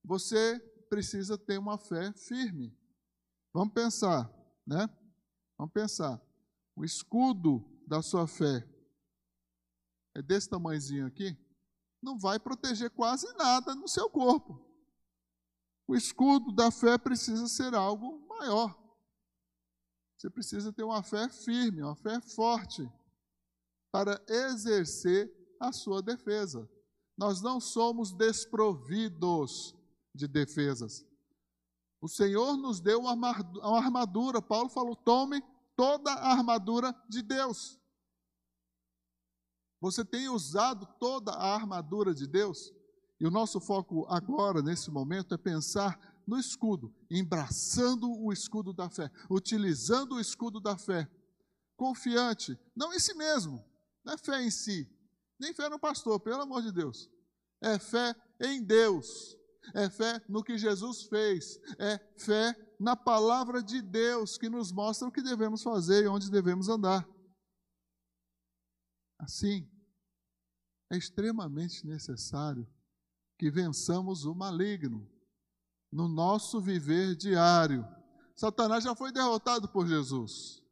Você 0.04 0.58
precisa 0.90 1.38
ter 1.38 1.58
uma 1.58 1.78
fé 1.78 2.12
firme. 2.12 2.76
Vamos 3.52 3.72
pensar, 3.72 4.30
né? 4.66 4.88
Vamos 5.56 5.72
pensar. 5.72 6.20
O 6.76 6.84
escudo 6.84 7.64
da 7.86 8.02
sua 8.02 8.26
fé 8.26 8.68
é 10.14 10.22
desse 10.22 10.48
tamanhozinho 10.48 11.06
aqui, 11.06 11.36
não 12.02 12.18
vai 12.18 12.38
proteger 12.38 12.90
quase 12.90 13.32
nada 13.34 13.74
no 13.74 13.88
seu 13.88 14.10
corpo. 14.10 14.64
O 15.86 15.94
escudo 15.94 16.52
da 16.52 16.70
fé 16.70 16.98
precisa 16.98 17.46
ser 17.48 17.74
algo 17.74 18.26
maior. 18.28 18.78
Você 20.16 20.30
precisa 20.30 20.72
ter 20.72 20.84
uma 20.84 21.02
fé 21.02 21.28
firme, 21.28 21.82
uma 21.82 21.96
fé 21.96 22.20
forte, 22.20 22.88
para 23.94 24.20
exercer 24.28 25.32
a 25.60 25.70
sua 25.70 26.02
defesa. 26.02 26.68
Nós 27.16 27.40
não 27.40 27.60
somos 27.60 28.12
desprovidos 28.12 29.72
de 30.12 30.26
defesas. 30.26 31.06
O 32.00 32.08
Senhor 32.08 32.56
nos 32.56 32.80
deu 32.80 33.02
uma 33.02 33.30
armadura. 33.62 34.42
Paulo 34.42 34.68
falou: 34.68 34.96
tome 34.96 35.40
toda 35.76 36.10
a 36.12 36.32
armadura 36.32 36.92
de 37.08 37.22
Deus. 37.22 37.78
Você 39.80 40.04
tem 40.04 40.28
usado 40.28 40.88
toda 40.98 41.30
a 41.30 41.54
armadura 41.54 42.12
de 42.12 42.26
Deus? 42.26 42.72
E 43.20 43.24
o 43.24 43.30
nosso 43.30 43.60
foco 43.60 44.06
agora, 44.08 44.60
nesse 44.60 44.90
momento, 44.90 45.34
é 45.34 45.38
pensar 45.38 46.20
no 46.26 46.36
escudo, 46.36 46.92
embraçando 47.08 48.10
o 48.10 48.32
escudo 48.32 48.72
da 48.72 48.90
fé, 48.90 49.08
utilizando 49.30 50.16
o 50.16 50.20
escudo 50.20 50.58
da 50.58 50.76
fé, 50.76 51.08
confiante, 51.76 52.58
não 52.74 52.92
em 52.92 52.98
si 52.98 53.14
mesmo, 53.14 53.64
não 54.04 54.14
é 54.14 54.18
fé 54.18 54.42
em 54.42 54.50
si, 54.50 54.88
nem 55.38 55.54
fé 55.54 55.68
no 55.68 55.78
pastor, 55.78 56.20
pelo 56.20 56.42
amor 56.42 56.62
de 56.62 56.70
Deus, 56.70 57.10
é 57.60 57.78
fé 57.78 58.14
em 58.40 58.62
Deus, 58.62 59.36
é 59.74 59.88
fé 59.88 60.22
no 60.28 60.44
que 60.44 60.58
Jesus 60.58 61.04
fez, 61.04 61.58
é 61.78 61.98
fé 62.18 62.54
na 62.78 62.94
palavra 62.94 63.62
de 63.62 63.80
Deus 63.80 64.36
que 64.36 64.50
nos 64.50 64.70
mostra 64.70 65.08
o 65.08 65.12
que 65.12 65.22
devemos 65.22 65.62
fazer 65.62 66.04
e 66.04 66.08
onde 66.08 66.30
devemos 66.30 66.68
andar. 66.68 67.08
Assim, 69.18 69.66
é 70.90 70.96
extremamente 70.96 71.86
necessário 71.86 72.68
que 73.38 73.50
vençamos 73.50 74.26
o 74.26 74.34
maligno 74.34 75.10
no 75.90 76.08
nosso 76.08 76.60
viver 76.60 77.16
diário. 77.16 77.86
Satanás 78.36 78.84
já 78.84 78.94
foi 78.94 79.12
derrotado 79.12 79.68
por 79.68 79.86
Jesus. 79.86 80.62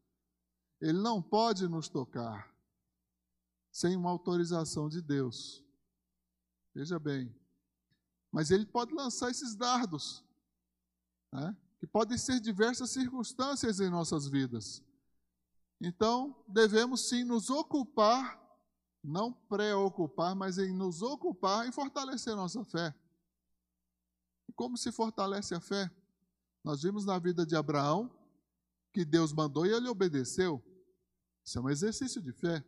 Ele 0.81 0.99
não 1.01 1.23
pode 1.23 1.67
nos 1.69 1.89
tocar 1.89 2.52
sem 3.73 3.97
uma 3.97 4.11
autorização 4.11 4.89
de 4.89 5.01
Deus. 5.01 5.65
Veja 6.75 6.99
bem, 6.99 7.35
mas 8.31 8.51
ele 8.51 8.67
pode 8.67 8.95
lançar 8.95 9.31
esses 9.31 9.57
dardos, 9.57 10.23
né? 11.33 11.57
que 11.79 11.87
podem 11.87 12.17
ser 12.17 12.39
diversas 12.39 12.91
circunstâncias 12.91 13.81
em 13.81 13.91
nossas 13.91 14.29
vidas. 14.29 14.83
Então, 15.81 16.37
devemos 16.47 17.09
sim 17.09 17.25
nos 17.25 17.51
ocupar, 17.51 18.41
não 19.03 19.33
preocupar, 19.33 20.35
mas 20.37 20.59
em 20.59 20.73
nos 20.73 21.03
ocupar 21.03 21.67
em 21.67 21.73
fortalecer 21.73 22.37
nossa 22.37 22.65
fé. 22.65 22.95
E 24.49 24.53
como 24.53 24.77
se 24.77 24.93
fortalece 24.93 25.55
a 25.55 25.61
fé? 25.61 25.91
Nós 26.63 26.83
vimos 26.83 27.05
na 27.05 27.19
vida 27.19 27.45
de 27.45 27.57
Abraão 27.57 28.17
que 28.93 29.05
Deus 29.05 29.33
mandou 29.33 29.67
e 29.67 29.71
ele 29.71 29.89
obedeceu. 29.89 30.63
Isso 31.45 31.59
é 31.59 31.63
um 31.63 31.71
exercício 31.71 32.23
de 32.23 32.33
fé. 32.33 32.65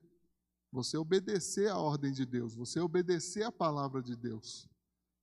Você 0.74 0.96
obedecer 0.96 1.70
à 1.70 1.78
ordem 1.78 2.12
de 2.12 2.26
Deus, 2.26 2.52
você 2.52 2.80
obedecer 2.80 3.44
à 3.44 3.52
palavra 3.52 4.02
de 4.02 4.16
Deus. 4.16 4.68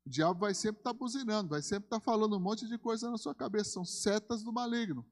O 0.05 0.09
diabo 0.09 0.39
vai 0.39 0.53
sempre 0.53 0.79
estar 0.79 0.93
tá 0.93 0.97
buzinando, 0.97 1.49
vai 1.49 1.61
sempre 1.61 1.87
estar 1.87 1.99
tá 1.99 2.01
falando 2.01 2.37
um 2.37 2.39
monte 2.39 2.65
de 2.69 2.77
coisa 2.77 3.11
na 3.11 3.17
sua 3.17 3.35
cabeça. 3.35 3.71
São 3.71 3.83
setas 3.83 4.43
do 4.43 4.53
maligno. 4.53 5.05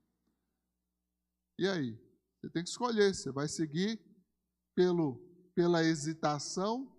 E 1.58 1.68
aí? 1.68 2.00
Você 2.40 2.50
tem 2.50 2.64
que 2.64 2.70
escolher. 2.70 3.14
Você 3.14 3.34
vai 3.34 3.50
seguir 3.50 4.00
pelo, 4.74 5.20
pela 5.54 5.84
hesitação, 5.84 6.90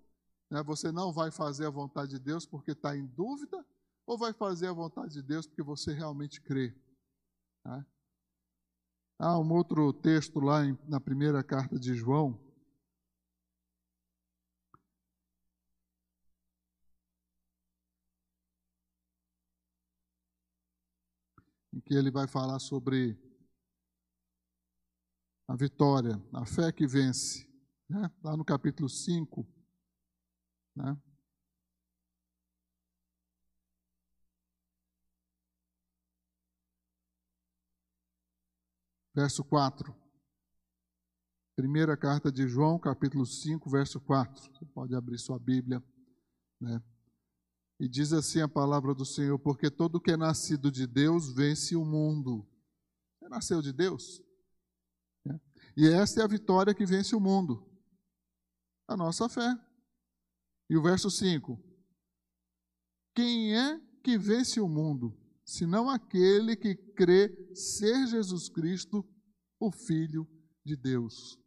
né? 0.51 0.63
você 0.63 0.93
não 0.93 1.11
vai 1.11 1.31
fazer 1.31 1.65
a 1.65 1.71
vontade 1.71 2.11
de 2.11 2.19
Deus 2.19 2.45
porque 2.45 2.73
está 2.73 2.95
em 2.95 3.07
dúvida, 3.07 3.67
ou 4.07 4.19
vai 4.19 4.35
fazer 4.35 4.67
a 4.67 4.73
vontade 4.75 5.15
de 5.15 5.23
Deus 5.23 5.47
porque 5.47 5.63
você 5.63 5.95
realmente 5.95 6.43
crê. 6.43 6.77
Tá? 7.65 7.87
Há 9.19 9.39
um 9.39 9.51
outro 9.51 9.95
texto 9.95 10.41
lá 10.41 10.63
em, 10.63 10.79
na 10.87 11.01
primeira 11.01 11.43
carta 11.43 11.79
de 11.79 11.95
João, 11.95 12.39
em 21.73 21.80
que 21.91 21.95
ele 21.97 22.09
vai 22.09 22.29
falar 22.29 22.61
sobre 22.61 23.19
a 25.49 25.57
vitória, 25.57 26.23
a 26.33 26.47
fé 26.47 26.71
que 26.71 26.87
vence, 26.87 27.45
né? 27.89 28.09
lá 28.23 28.37
no 28.37 28.45
capítulo 28.45 28.89
5. 28.89 29.45
Né? 30.77 30.97
Verso 39.13 39.43
4. 39.43 39.93
Primeira 41.57 41.97
carta 41.97 42.31
de 42.31 42.47
João, 42.47 42.79
capítulo 42.79 43.27
5, 43.27 43.69
verso 43.69 44.01
4. 44.01 44.41
Você 44.41 44.65
pode 44.67 44.95
abrir 44.95 45.19
sua 45.19 45.41
Bíblia. 45.41 45.83
Né? 46.61 46.81
E 47.81 47.89
diz 47.89 48.13
assim 48.13 48.41
a 48.43 48.49
palavra 48.49 48.95
do 48.95 49.05
Senhor: 49.05 49.39
Porque 49.39 49.71
todo 49.71 50.01
que 50.01 50.13
é 50.13 50.17
nascido 50.17 50.71
de 50.71 50.87
Deus 50.87 51.33
vence 51.33 51.75
o 51.75 51.85
mundo. 51.85 52.47
Você 53.19 53.29
nasceu 53.29 53.61
de 53.61 53.73
Deus? 53.73 54.23
É. 55.27 55.41
E 55.77 55.89
esta 55.89 56.21
é 56.21 56.25
a 56.25 56.29
vitória 56.29 56.75
que 56.75 56.87
vence 56.87 57.17
o 57.17 57.21
mundo 57.21 57.71
a 58.91 58.97
nossa 58.97 59.29
fé. 59.29 59.57
E 60.69 60.77
o 60.77 60.83
verso 60.83 61.11
5: 61.11 61.59
quem 63.15 63.57
é 63.57 63.81
que 64.03 64.19
vence 64.19 64.61
o 64.61 64.69
mundo, 64.69 65.17
senão 65.45 65.89
aquele 65.89 66.57
que 66.57 66.75
crê 66.75 67.55
ser 67.55 68.09
Jesus 68.09 68.49
Cristo, 68.49 69.09
o 69.61 69.71
Filho 69.71 70.29
de 70.65 70.77
Deus. 70.77 71.40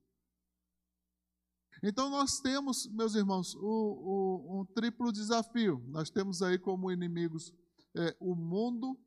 Então 1.83 2.09
nós 2.09 2.39
temos, 2.39 2.87
meus 2.87 3.13
irmãos, 3.13 3.53
o, 3.55 3.61
o, 3.61 4.61
um 4.61 4.65
triplo 4.65 5.11
desafio. 5.11 5.83
Nós 5.89 6.09
temos 6.09 6.41
aí 6.41 6.57
como 6.57 6.89
inimigos 6.89 7.53
é, 7.93 8.15
o 8.21 8.33
mundo, 8.33 8.97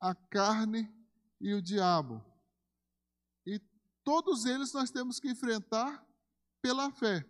a 0.00 0.14
carne 0.14 0.90
e 1.38 1.52
o 1.52 1.60
diabo. 1.60 2.24
E 3.46 3.60
todos 4.02 4.46
eles 4.46 4.72
nós 4.72 4.90
temos 4.90 5.20
que 5.20 5.28
enfrentar 5.28 6.02
pela 6.62 6.90
fé. 6.90 7.28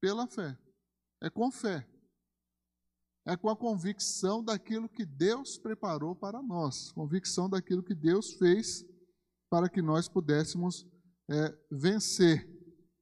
Pela 0.00 0.28
fé. 0.28 0.56
É 1.20 1.28
com 1.28 1.50
fé. 1.50 1.88
É 3.26 3.36
com 3.36 3.48
a 3.48 3.56
convicção 3.56 4.42
daquilo 4.42 4.88
que 4.88 5.04
Deus 5.04 5.58
preparou 5.58 6.14
para 6.14 6.42
nós, 6.42 6.90
convicção 6.92 7.48
daquilo 7.48 7.82
que 7.82 7.94
Deus 7.94 8.34
fez 8.34 8.84
para 9.48 9.68
que 9.68 9.82
nós 9.82 10.08
pudéssemos 10.08 10.86
é, 11.28 11.58
vencer. 11.70 12.51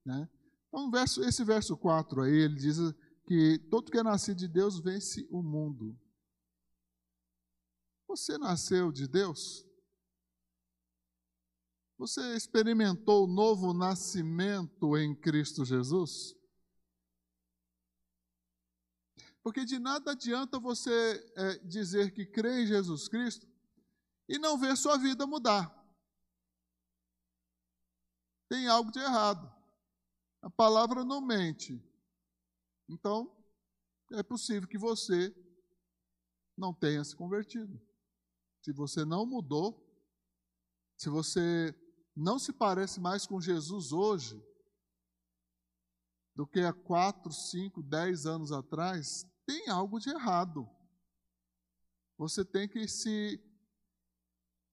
Né? 0.05 0.29
Então, 0.69 0.91
verso, 0.91 1.23
esse 1.23 1.45
verso 1.45 1.77
4 1.77 2.23
aí, 2.23 2.33
ele 2.33 2.55
diz 2.55 2.77
que 3.27 3.59
todo 3.71 3.91
que 3.91 3.99
é 3.99 4.03
nascido 4.03 4.39
de 4.39 4.49
Deus 4.49 4.81
vence 4.81 5.27
o 5.31 5.43
mundo. 5.43 5.99
Você 8.07 8.37
nasceu 8.39 8.91
de 8.91 9.07
Deus? 9.07 9.65
Você 11.99 12.35
experimentou 12.35 13.25
o 13.25 13.33
novo 13.33 13.75
nascimento 13.75 14.97
em 14.97 15.15
Cristo 15.15 15.65
Jesus? 15.65 16.35
Porque 19.43 19.65
de 19.65 19.79
nada 19.79 20.13
adianta 20.13 20.59
você 20.59 21.33
é, 21.37 21.59
dizer 21.59 22.13
que 22.13 22.27
crê 22.27 22.63
em 22.63 22.67
Jesus 22.67 23.07
Cristo 23.07 23.47
e 24.29 24.39
não 24.39 24.59
ver 24.59 24.77
sua 24.77 24.97
vida 24.97 25.27
mudar. 25.27 25.71
Tem 28.49 28.67
algo 28.67 28.91
de 28.91 28.99
errado. 28.99 29.60
A 30.43 30.49
palavra 30.51 31.05
não 31.05 31.21
mente. 31.21 31.83
Então, 32.89 33.37
é 34.13 34.23
possível 34.23 34.69
que 34.69 34.79
você 34.79 35.35
não 36.57 36.75
tenha 36.75 37.05
se 37.05 37.15
convertido. 37.15 37.81
Se 38.63 38.73
você 38.73 39.05
não 39.05 39.25
mudou, 39.25 39.87
se 40.97 41.09
você 41.09 41.75
não 42.15 42.39
se 42.39 42.53
parece 42.53 43.01
mais 43.01 43.27
com 43.27 43.41
Jesus 43.41 43.93
hoje 43.93 44.43
do 46.35 46.47
que 46.47 46.61
há 46.61 46.73
4, 46.73 47.33
5, 47.33 47.83
10 47.83 48.27
anos 48.27 48.53
atrás, 48.53 49.27
tem 49.47 49.69
algo 49.69 49.99
de 49.99 50.11
errado. 50.11 50.69
Você 52.19 52.45
tem 52.45 52.69
que 52.69 52.87
se 52.87 53.43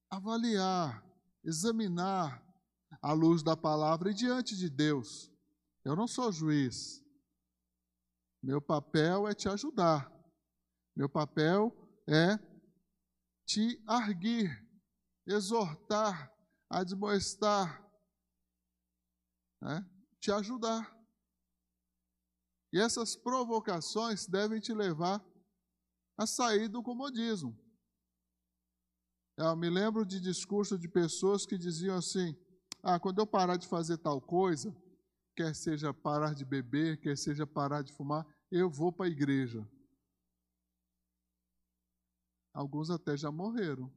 avaliar, 0.10 1.04
examinar 1.44 2.44
à 3.02 3.14
luz 3.14 3.44
da 3.44 3.56
palavra 3.56 4.12
e 4.12 4.14
diante 4.14 4.56
de 4.56 4.70
Deus. 4.70 5.32
Eu 5.88 5.96
não 5.96 6.06
sou 6.06 6.30
juiz. 6.34 7.02
Meu 8.44 8.62
papel 8.62 9.26
é 9.26 9.34
te 9.34 9.48
ajudar. 9.48 10.12
Meu 10.94 11.08
papel 11.08 11.74
é 12.06 12.38
te 13.46 13.82
arguir, 13.88 14.50
exortar, 15.26 16.30
admoestar, 16.70 17.90
né? 19.62 19.90
te 20.20 20.30
ajudar. 20.30 20.94
E 22.74 22.82
essas 22.82 23.16
provocações 23.16 24.28
devem 24.28 24.60
te 24.60 24.74
levar 24.74 25.26
a 26.18 26.28
sair 26.28 26.68
do 26.68 26.84
comodismo. 26.84 27.58
Eu 29.38 29.56
me 29.56 29.70
lembro 29.70 30.06
de 30.06 30.20
discurso 30.20 30.78
de 30.78 30.90
pessoas 30.90 31.46
que 31.46 31.58
diziam 31.58 31.96
assim: 31.96 32.38
ah, 32.84 33.00
quando 33.00 33.20
eu 33.20 33.26
parar 33.26 33.56
de 33.56 33.70
fazer 33.70 33.98
tal 34.00 34.20
coisa, 34.20 34.76
quer 35.38 35.54
seja 35.54 35.94
parar 35.94 36.34
de 36.34 36.44
beber, 36.44 37.00
quer 37.00 37.16
seja 37.16 37.46
parar 37.46 37.84
de 37.84 37.94
fumar, 37.94 38.26
eu 38.50 38.72
vou 38.72 38.92
para 38.92 39.06
a 39.06 39.10
igreja. 39.10 39.70
Alguns 42.52 42.90
até 42.90 43.16
já 43.16 43.32
morreram, 43.32 43.94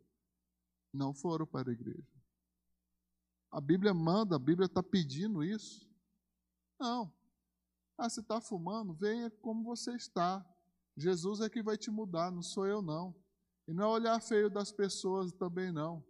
não 0.93 1.15
foram 1.15 1.47
para 1.47 1.71
a 1.71 1.73
igreja. 1.73 2.07
A 3.51 3.59
Bíblia 3.59 3.95
manda, 3.95 4.37
a 4.37 4.39
Bíblia 4.39 4.67
está 4.67 4.83
pedindo 4.83 5.43
isso. 5.43 5.91
Não. 6.79 7.11
Ah, 7.97 8.09
você 8.09 8.21
está 8.21 8.39
fumando? 8.39 8.93
Venha 8.93 9.31
como 9.31 9.65
você 9.65 9.93
está. 9.97 10.47
Jesus 10.95 11.41
é 11.41 11.49
que 11.49 11.63
vai 11.63 11.79
te 11.79 11.91
mudar, 11.91 12.31
não 12.31 12.43
sou 12.43 12.67
eu 12.67 12.83
não. 12.83 13.15
E 13.67 13.73
não 13.73 13.85
é 13.85 13.89
olhar 13.89 14.21
feio 14.21 14.51
das 14.51 14.71
pessoas 14.71 15.33
também 15.33 15.73
não. 15.73 16.05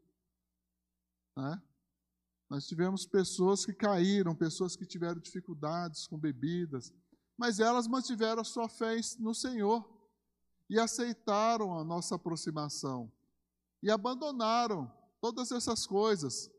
Né? 1.36 1.62
Nós 2.50 2.66
tivemos 2.66 3.06
pessoas 3.06 3.64
que 3.64 3.72
caíram, 3.72 4.34
pessoas 4.34 4.74
que 4.74 4.84
tiveram 4.84 5.20
dificuldades 5.20 6.08
com 6.08 6.18
bebidas, 6.18 6.92
mas 7.38 7.60
elas 7.60 7.86
mantiveram 7.86 8.42
a 8.42 8.44
sua 8.44 8.68
fé 8.68 8.96
no 9.20 9.32
Senhor 9.32 9.88
e 10.68 10.78
aceitaram 10.78 11.78
a 11.78 11.84
nossa 11.84 12.16
aproximação 12.16 13.10
e 13.80 13.88
abandonaram 13.88 14.92
todas 15.20 15.52
essas 15.52 15.86
coisas. 15.86 16.50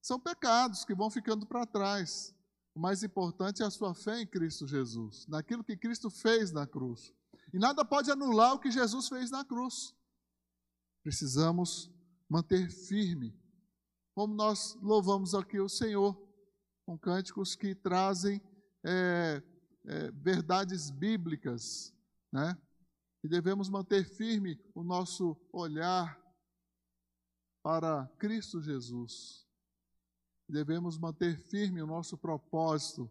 São 0.00 0.20
pecados 0.20 0.84
que 0.84 0.94
vão 0.94 1.10
ficando 1.10 1.44
para 1.44 1.66
trás. 1.66 2.32
O 2.72 2.78
mais 2.78 3.02
importante 3.02 3.62
é 3.62 3.66
a 3.66 3.70
sua 3.70 3.94
fé 3.94 4.20
em 4.20 4.26
Cristo 4.26 4.64
Jesus, 4.66 5.26
naquilo 5.26 5.64
que 5.64 5.76
Cristo 5.76 6.08
fez 6.08 6.52
na 6.52 6.68
cruz. 6.68 7.12
E 7.52 7.58
nada 7.58 7.84
pode 7.84 8.10
anular 8.10 8.54
o 8.54 8.60
que 8.60 8.70
Jesus 8.70 9.08
fez 9.08 9.30
na 9.30 9.44
cruz. 9.44 9.92
Precisamos 11.02 11.90
manter 12.28 12.70
firme, 12.70 13.34
como 14.16 14.34
nós 14.34 14.74
louvamos 14.82 15.32
aqui 15.32 15.60
o 15.60 15.68
Senhor, 15.68 16.20
com 16.84 16.98
cânticos 16.98 17.54
que 17.54 17.72
trazem 17.72 18.40
é, 18.84 19.42
é, 19.86 20.10
verdades 20.10 20.90
bíblicas, 20.90 21.94
né? 22.32 22.60
E 23.22 23.28
devemos 23.28 23.68
manter 23.68 24.04
firme 24.04 24.58
o 24.74 24.82
nosso 24.82 25.36
olhar 25.52 26.20
para 27.62 28.06
Cristo 28.18 28.60
Jesus 28.60 29.46
devemos 30.48 30.96
manter 30.96 31.36
firme 31.36 31.82
o 31.82 31.86
nosso 31.86 32.16
propósito 32.16 33.10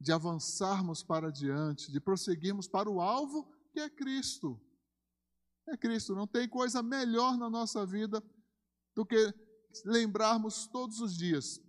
de 0.00 0.12
avançarmos 0.12 1.02
para 1.02 1.30
diante, 1.32 1.90
de 1.90 2.00
prosseguirmos 2.00 2.68
para 2.68 2.90
o 2.90 3.00
alvo 3.00 3.50
que 3.72 3.80
é 3.80 3.88
Cristo. 3.88 4.60
É 5.68 5.76
Cristo. 5.76 6.14
Não 6.14 6.26
tem 6.26 6.48
coisa 6.48 6.82
melhor 6.82 7.36
na 7.38 7.48
nossa 7.48 7.86
vida 7.86 8.22
do 8.94 9.06
que 9.06 9.34
lembrarmos 9.84 10.66
todos 10.66 11.00
os 11.00 11.16
dias: 11.16 11.60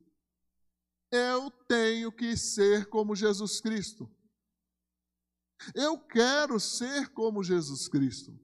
eu 1.11 1.49
tenho 1.67 2.11
que 2.11 2.35
ser 2.35 2.87
como 2.87 3.15
Jesus 3.15 3.61
Cristo. 3.61 4.09
Eu 5.73 5.97
quero 5.99 6.59
ser 6.59 7.09
como 7.13 7.43
Jesus 7.43 7.87
Cristo. 7.87 8.37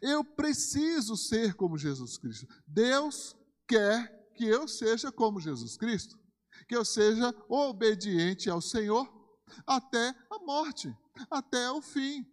Eu 0.00 0.24
preciso 0.24 1.16
ser 1.16 1.54
como 1.54 1.76
Jesus 1.76 2.16
Cristo. 2.16 2.46
Deus 2.66 3.36
quer 3.66 4.32
que 4.34 4.44
eu 4.44 4.66
seja 4.66 5.12
como 5.12 5.40
Jesus 5.40 5.76
Cristo, 5.76 6.18
que 6.66 6.74
eu 6.74 6.84
seja 6.84 7.34
obediente 7.48 8.48
ao 8.48 8.60
Senhor 8.60 9.12
até 9.66 10.08
a 10.30 10.38
morte, 10.38 10.96
até 11.30 11.70
o 11.70 11.82
fim. 11.82 12.26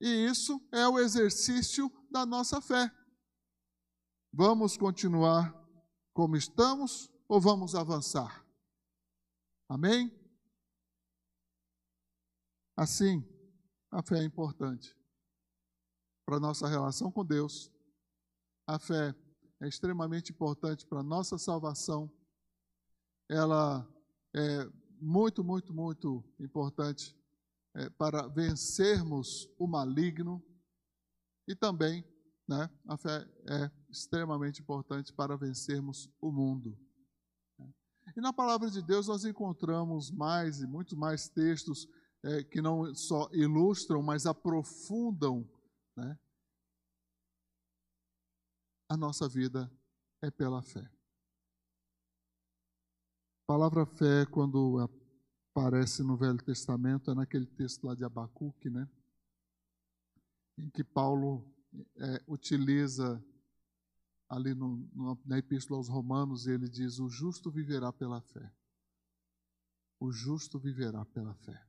E 0.00 0.26
isso 0.26 0.60
é 0.72 0.86
o 0.86 0.98
exercício 0.98 1.90
da 2.10 2.26
nossa 2.26 2.60
fé. 2.60 2.90
Vamos 4.32 4.76
continuar 4.76 5.59
como 6.20 6.36
estamos 6.36 7.10
ou 7.26 7.40
vamos 7.40 7.74
avançar? 7.74 8.44
Amém? 9.66 10.14
Assim, 12.76 13.24
a 13.90 14.02
fé 14.02 14.18
é 14.18 14.24
importante 14.24 14.94
para 16.26 16.36
a 16.36 16.40
nossa 16.40 16.68
relação 16.68 17.10
com 17.10 17.24
Deus. 17.24 17.72
A 18.66 18.78
fé 18.78 19.14
é 19.62 19.66
extremamente 19.66 20.30
importante 20.30 20.86
para 20.86 21.00
a 21.00 21.02
nossa 21.02 21.38
salvação. 21.38 22.12
Ela 23.26 23.90
é 24.36 24.70
muito, 25.00 25.42
muito, 25.42 25.72
muito 25.72 26.22
importante 26.38 27.16
é, 27.76 27.88
para 27.88 28.28
vencermos 28.28 29.48
o 29.58 29.66
maligno 29.66 30.44
e 31.48 31.56
também 31.56 32.04
né, 32.50 32.68
a 32.88 32.96
fé 32.96 33.24
é 33.48 33.70
extremamente 33.88 34.60
importante 34.60 35.12
para 35.12 35.36
vencermos 35.36 36.10
o 36.20 36.32
mundo. 36.32 36.76
E 38.16 38.20
na 38.20 38.32
palavra 38.32 38.68
de 38.68 38.82
Deus 38.82 39.06
nós 39.06 39.24
encontramos 39.24 40.10
mais 40.10 40.60
e 40.60 40.66
muito 40.66 40.96
mais 40.96 41.28
textos 41.28 41.88
é, 42.24 42.42
que 42.42 42.60
não 42.60 42.92
só 42.92 43.30
ilustram, 43.32 44.02
mas 44.02 44.26
aprofundam 44.26 45.48
né, 45.96 46.18
a 48.88 48.96
nossa 48.96 49.28
vida 49.28 49.70
é 50.20 50.28
pela 50.28 50.60
fé. 50.60 50.90
A 53.44 53.46
palavra 53.46 53.86
fé, 53.86 54.26
quando 54.26 54.90
aparece 55.54 56.02
no 56.02 56.16
Velho 56.16 56.42
Testamento, 56.42 57.12
é 57.12 57.14
naquele 57.14 57.46
texto 57.46 57.84
lá 57.84 57.94
de 57.94 58.04
Abacuque, 58.04 58.68
né? 58.68 58.88
em 60.58 60.68
que 60.68 60.82
Paulo 60.82 61.48
é, 61.96 62.22
utiliza 62.26 63.22
ali 64.28 64.54
no, 64.54 64.88
no, 64.92 65.20
na 65.24 65.38
Epístola 65.38 65.78
aos 65.78 65.88
Romanos, 65.88 66.46
ele 66.46 66.68
diz: 66.68 66.98
O 66.98 67.08
justo 67.08 67.50
viverá 67.50 67.92
pela 67.92 68.20
fé. 68.20 68.52
O 69.98 70.12
justo 70.12 70.58
viverá 70.58 71.04
pela 71.04 71.34
fé. 71.34 71.66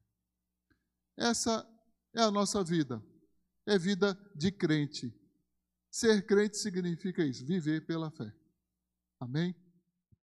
Essa 1.17 1.67
é 2.13 2.21
a 2.21 2.31
nossa 2.31 2.63
vida. 2.63 3.03
É 3.65 3.77
vida 3.77 4.17
de 4.35 4.51
crente. 4.51 5.13
Ser 5.89 6.25
crente 6.25 6.57
significa 6.57 7.23
isso, 7.23 7.45
viver 7.45 7.85
pela 7.85 8.09
fé. 8.09 8.33
Amém? 9.19 9.53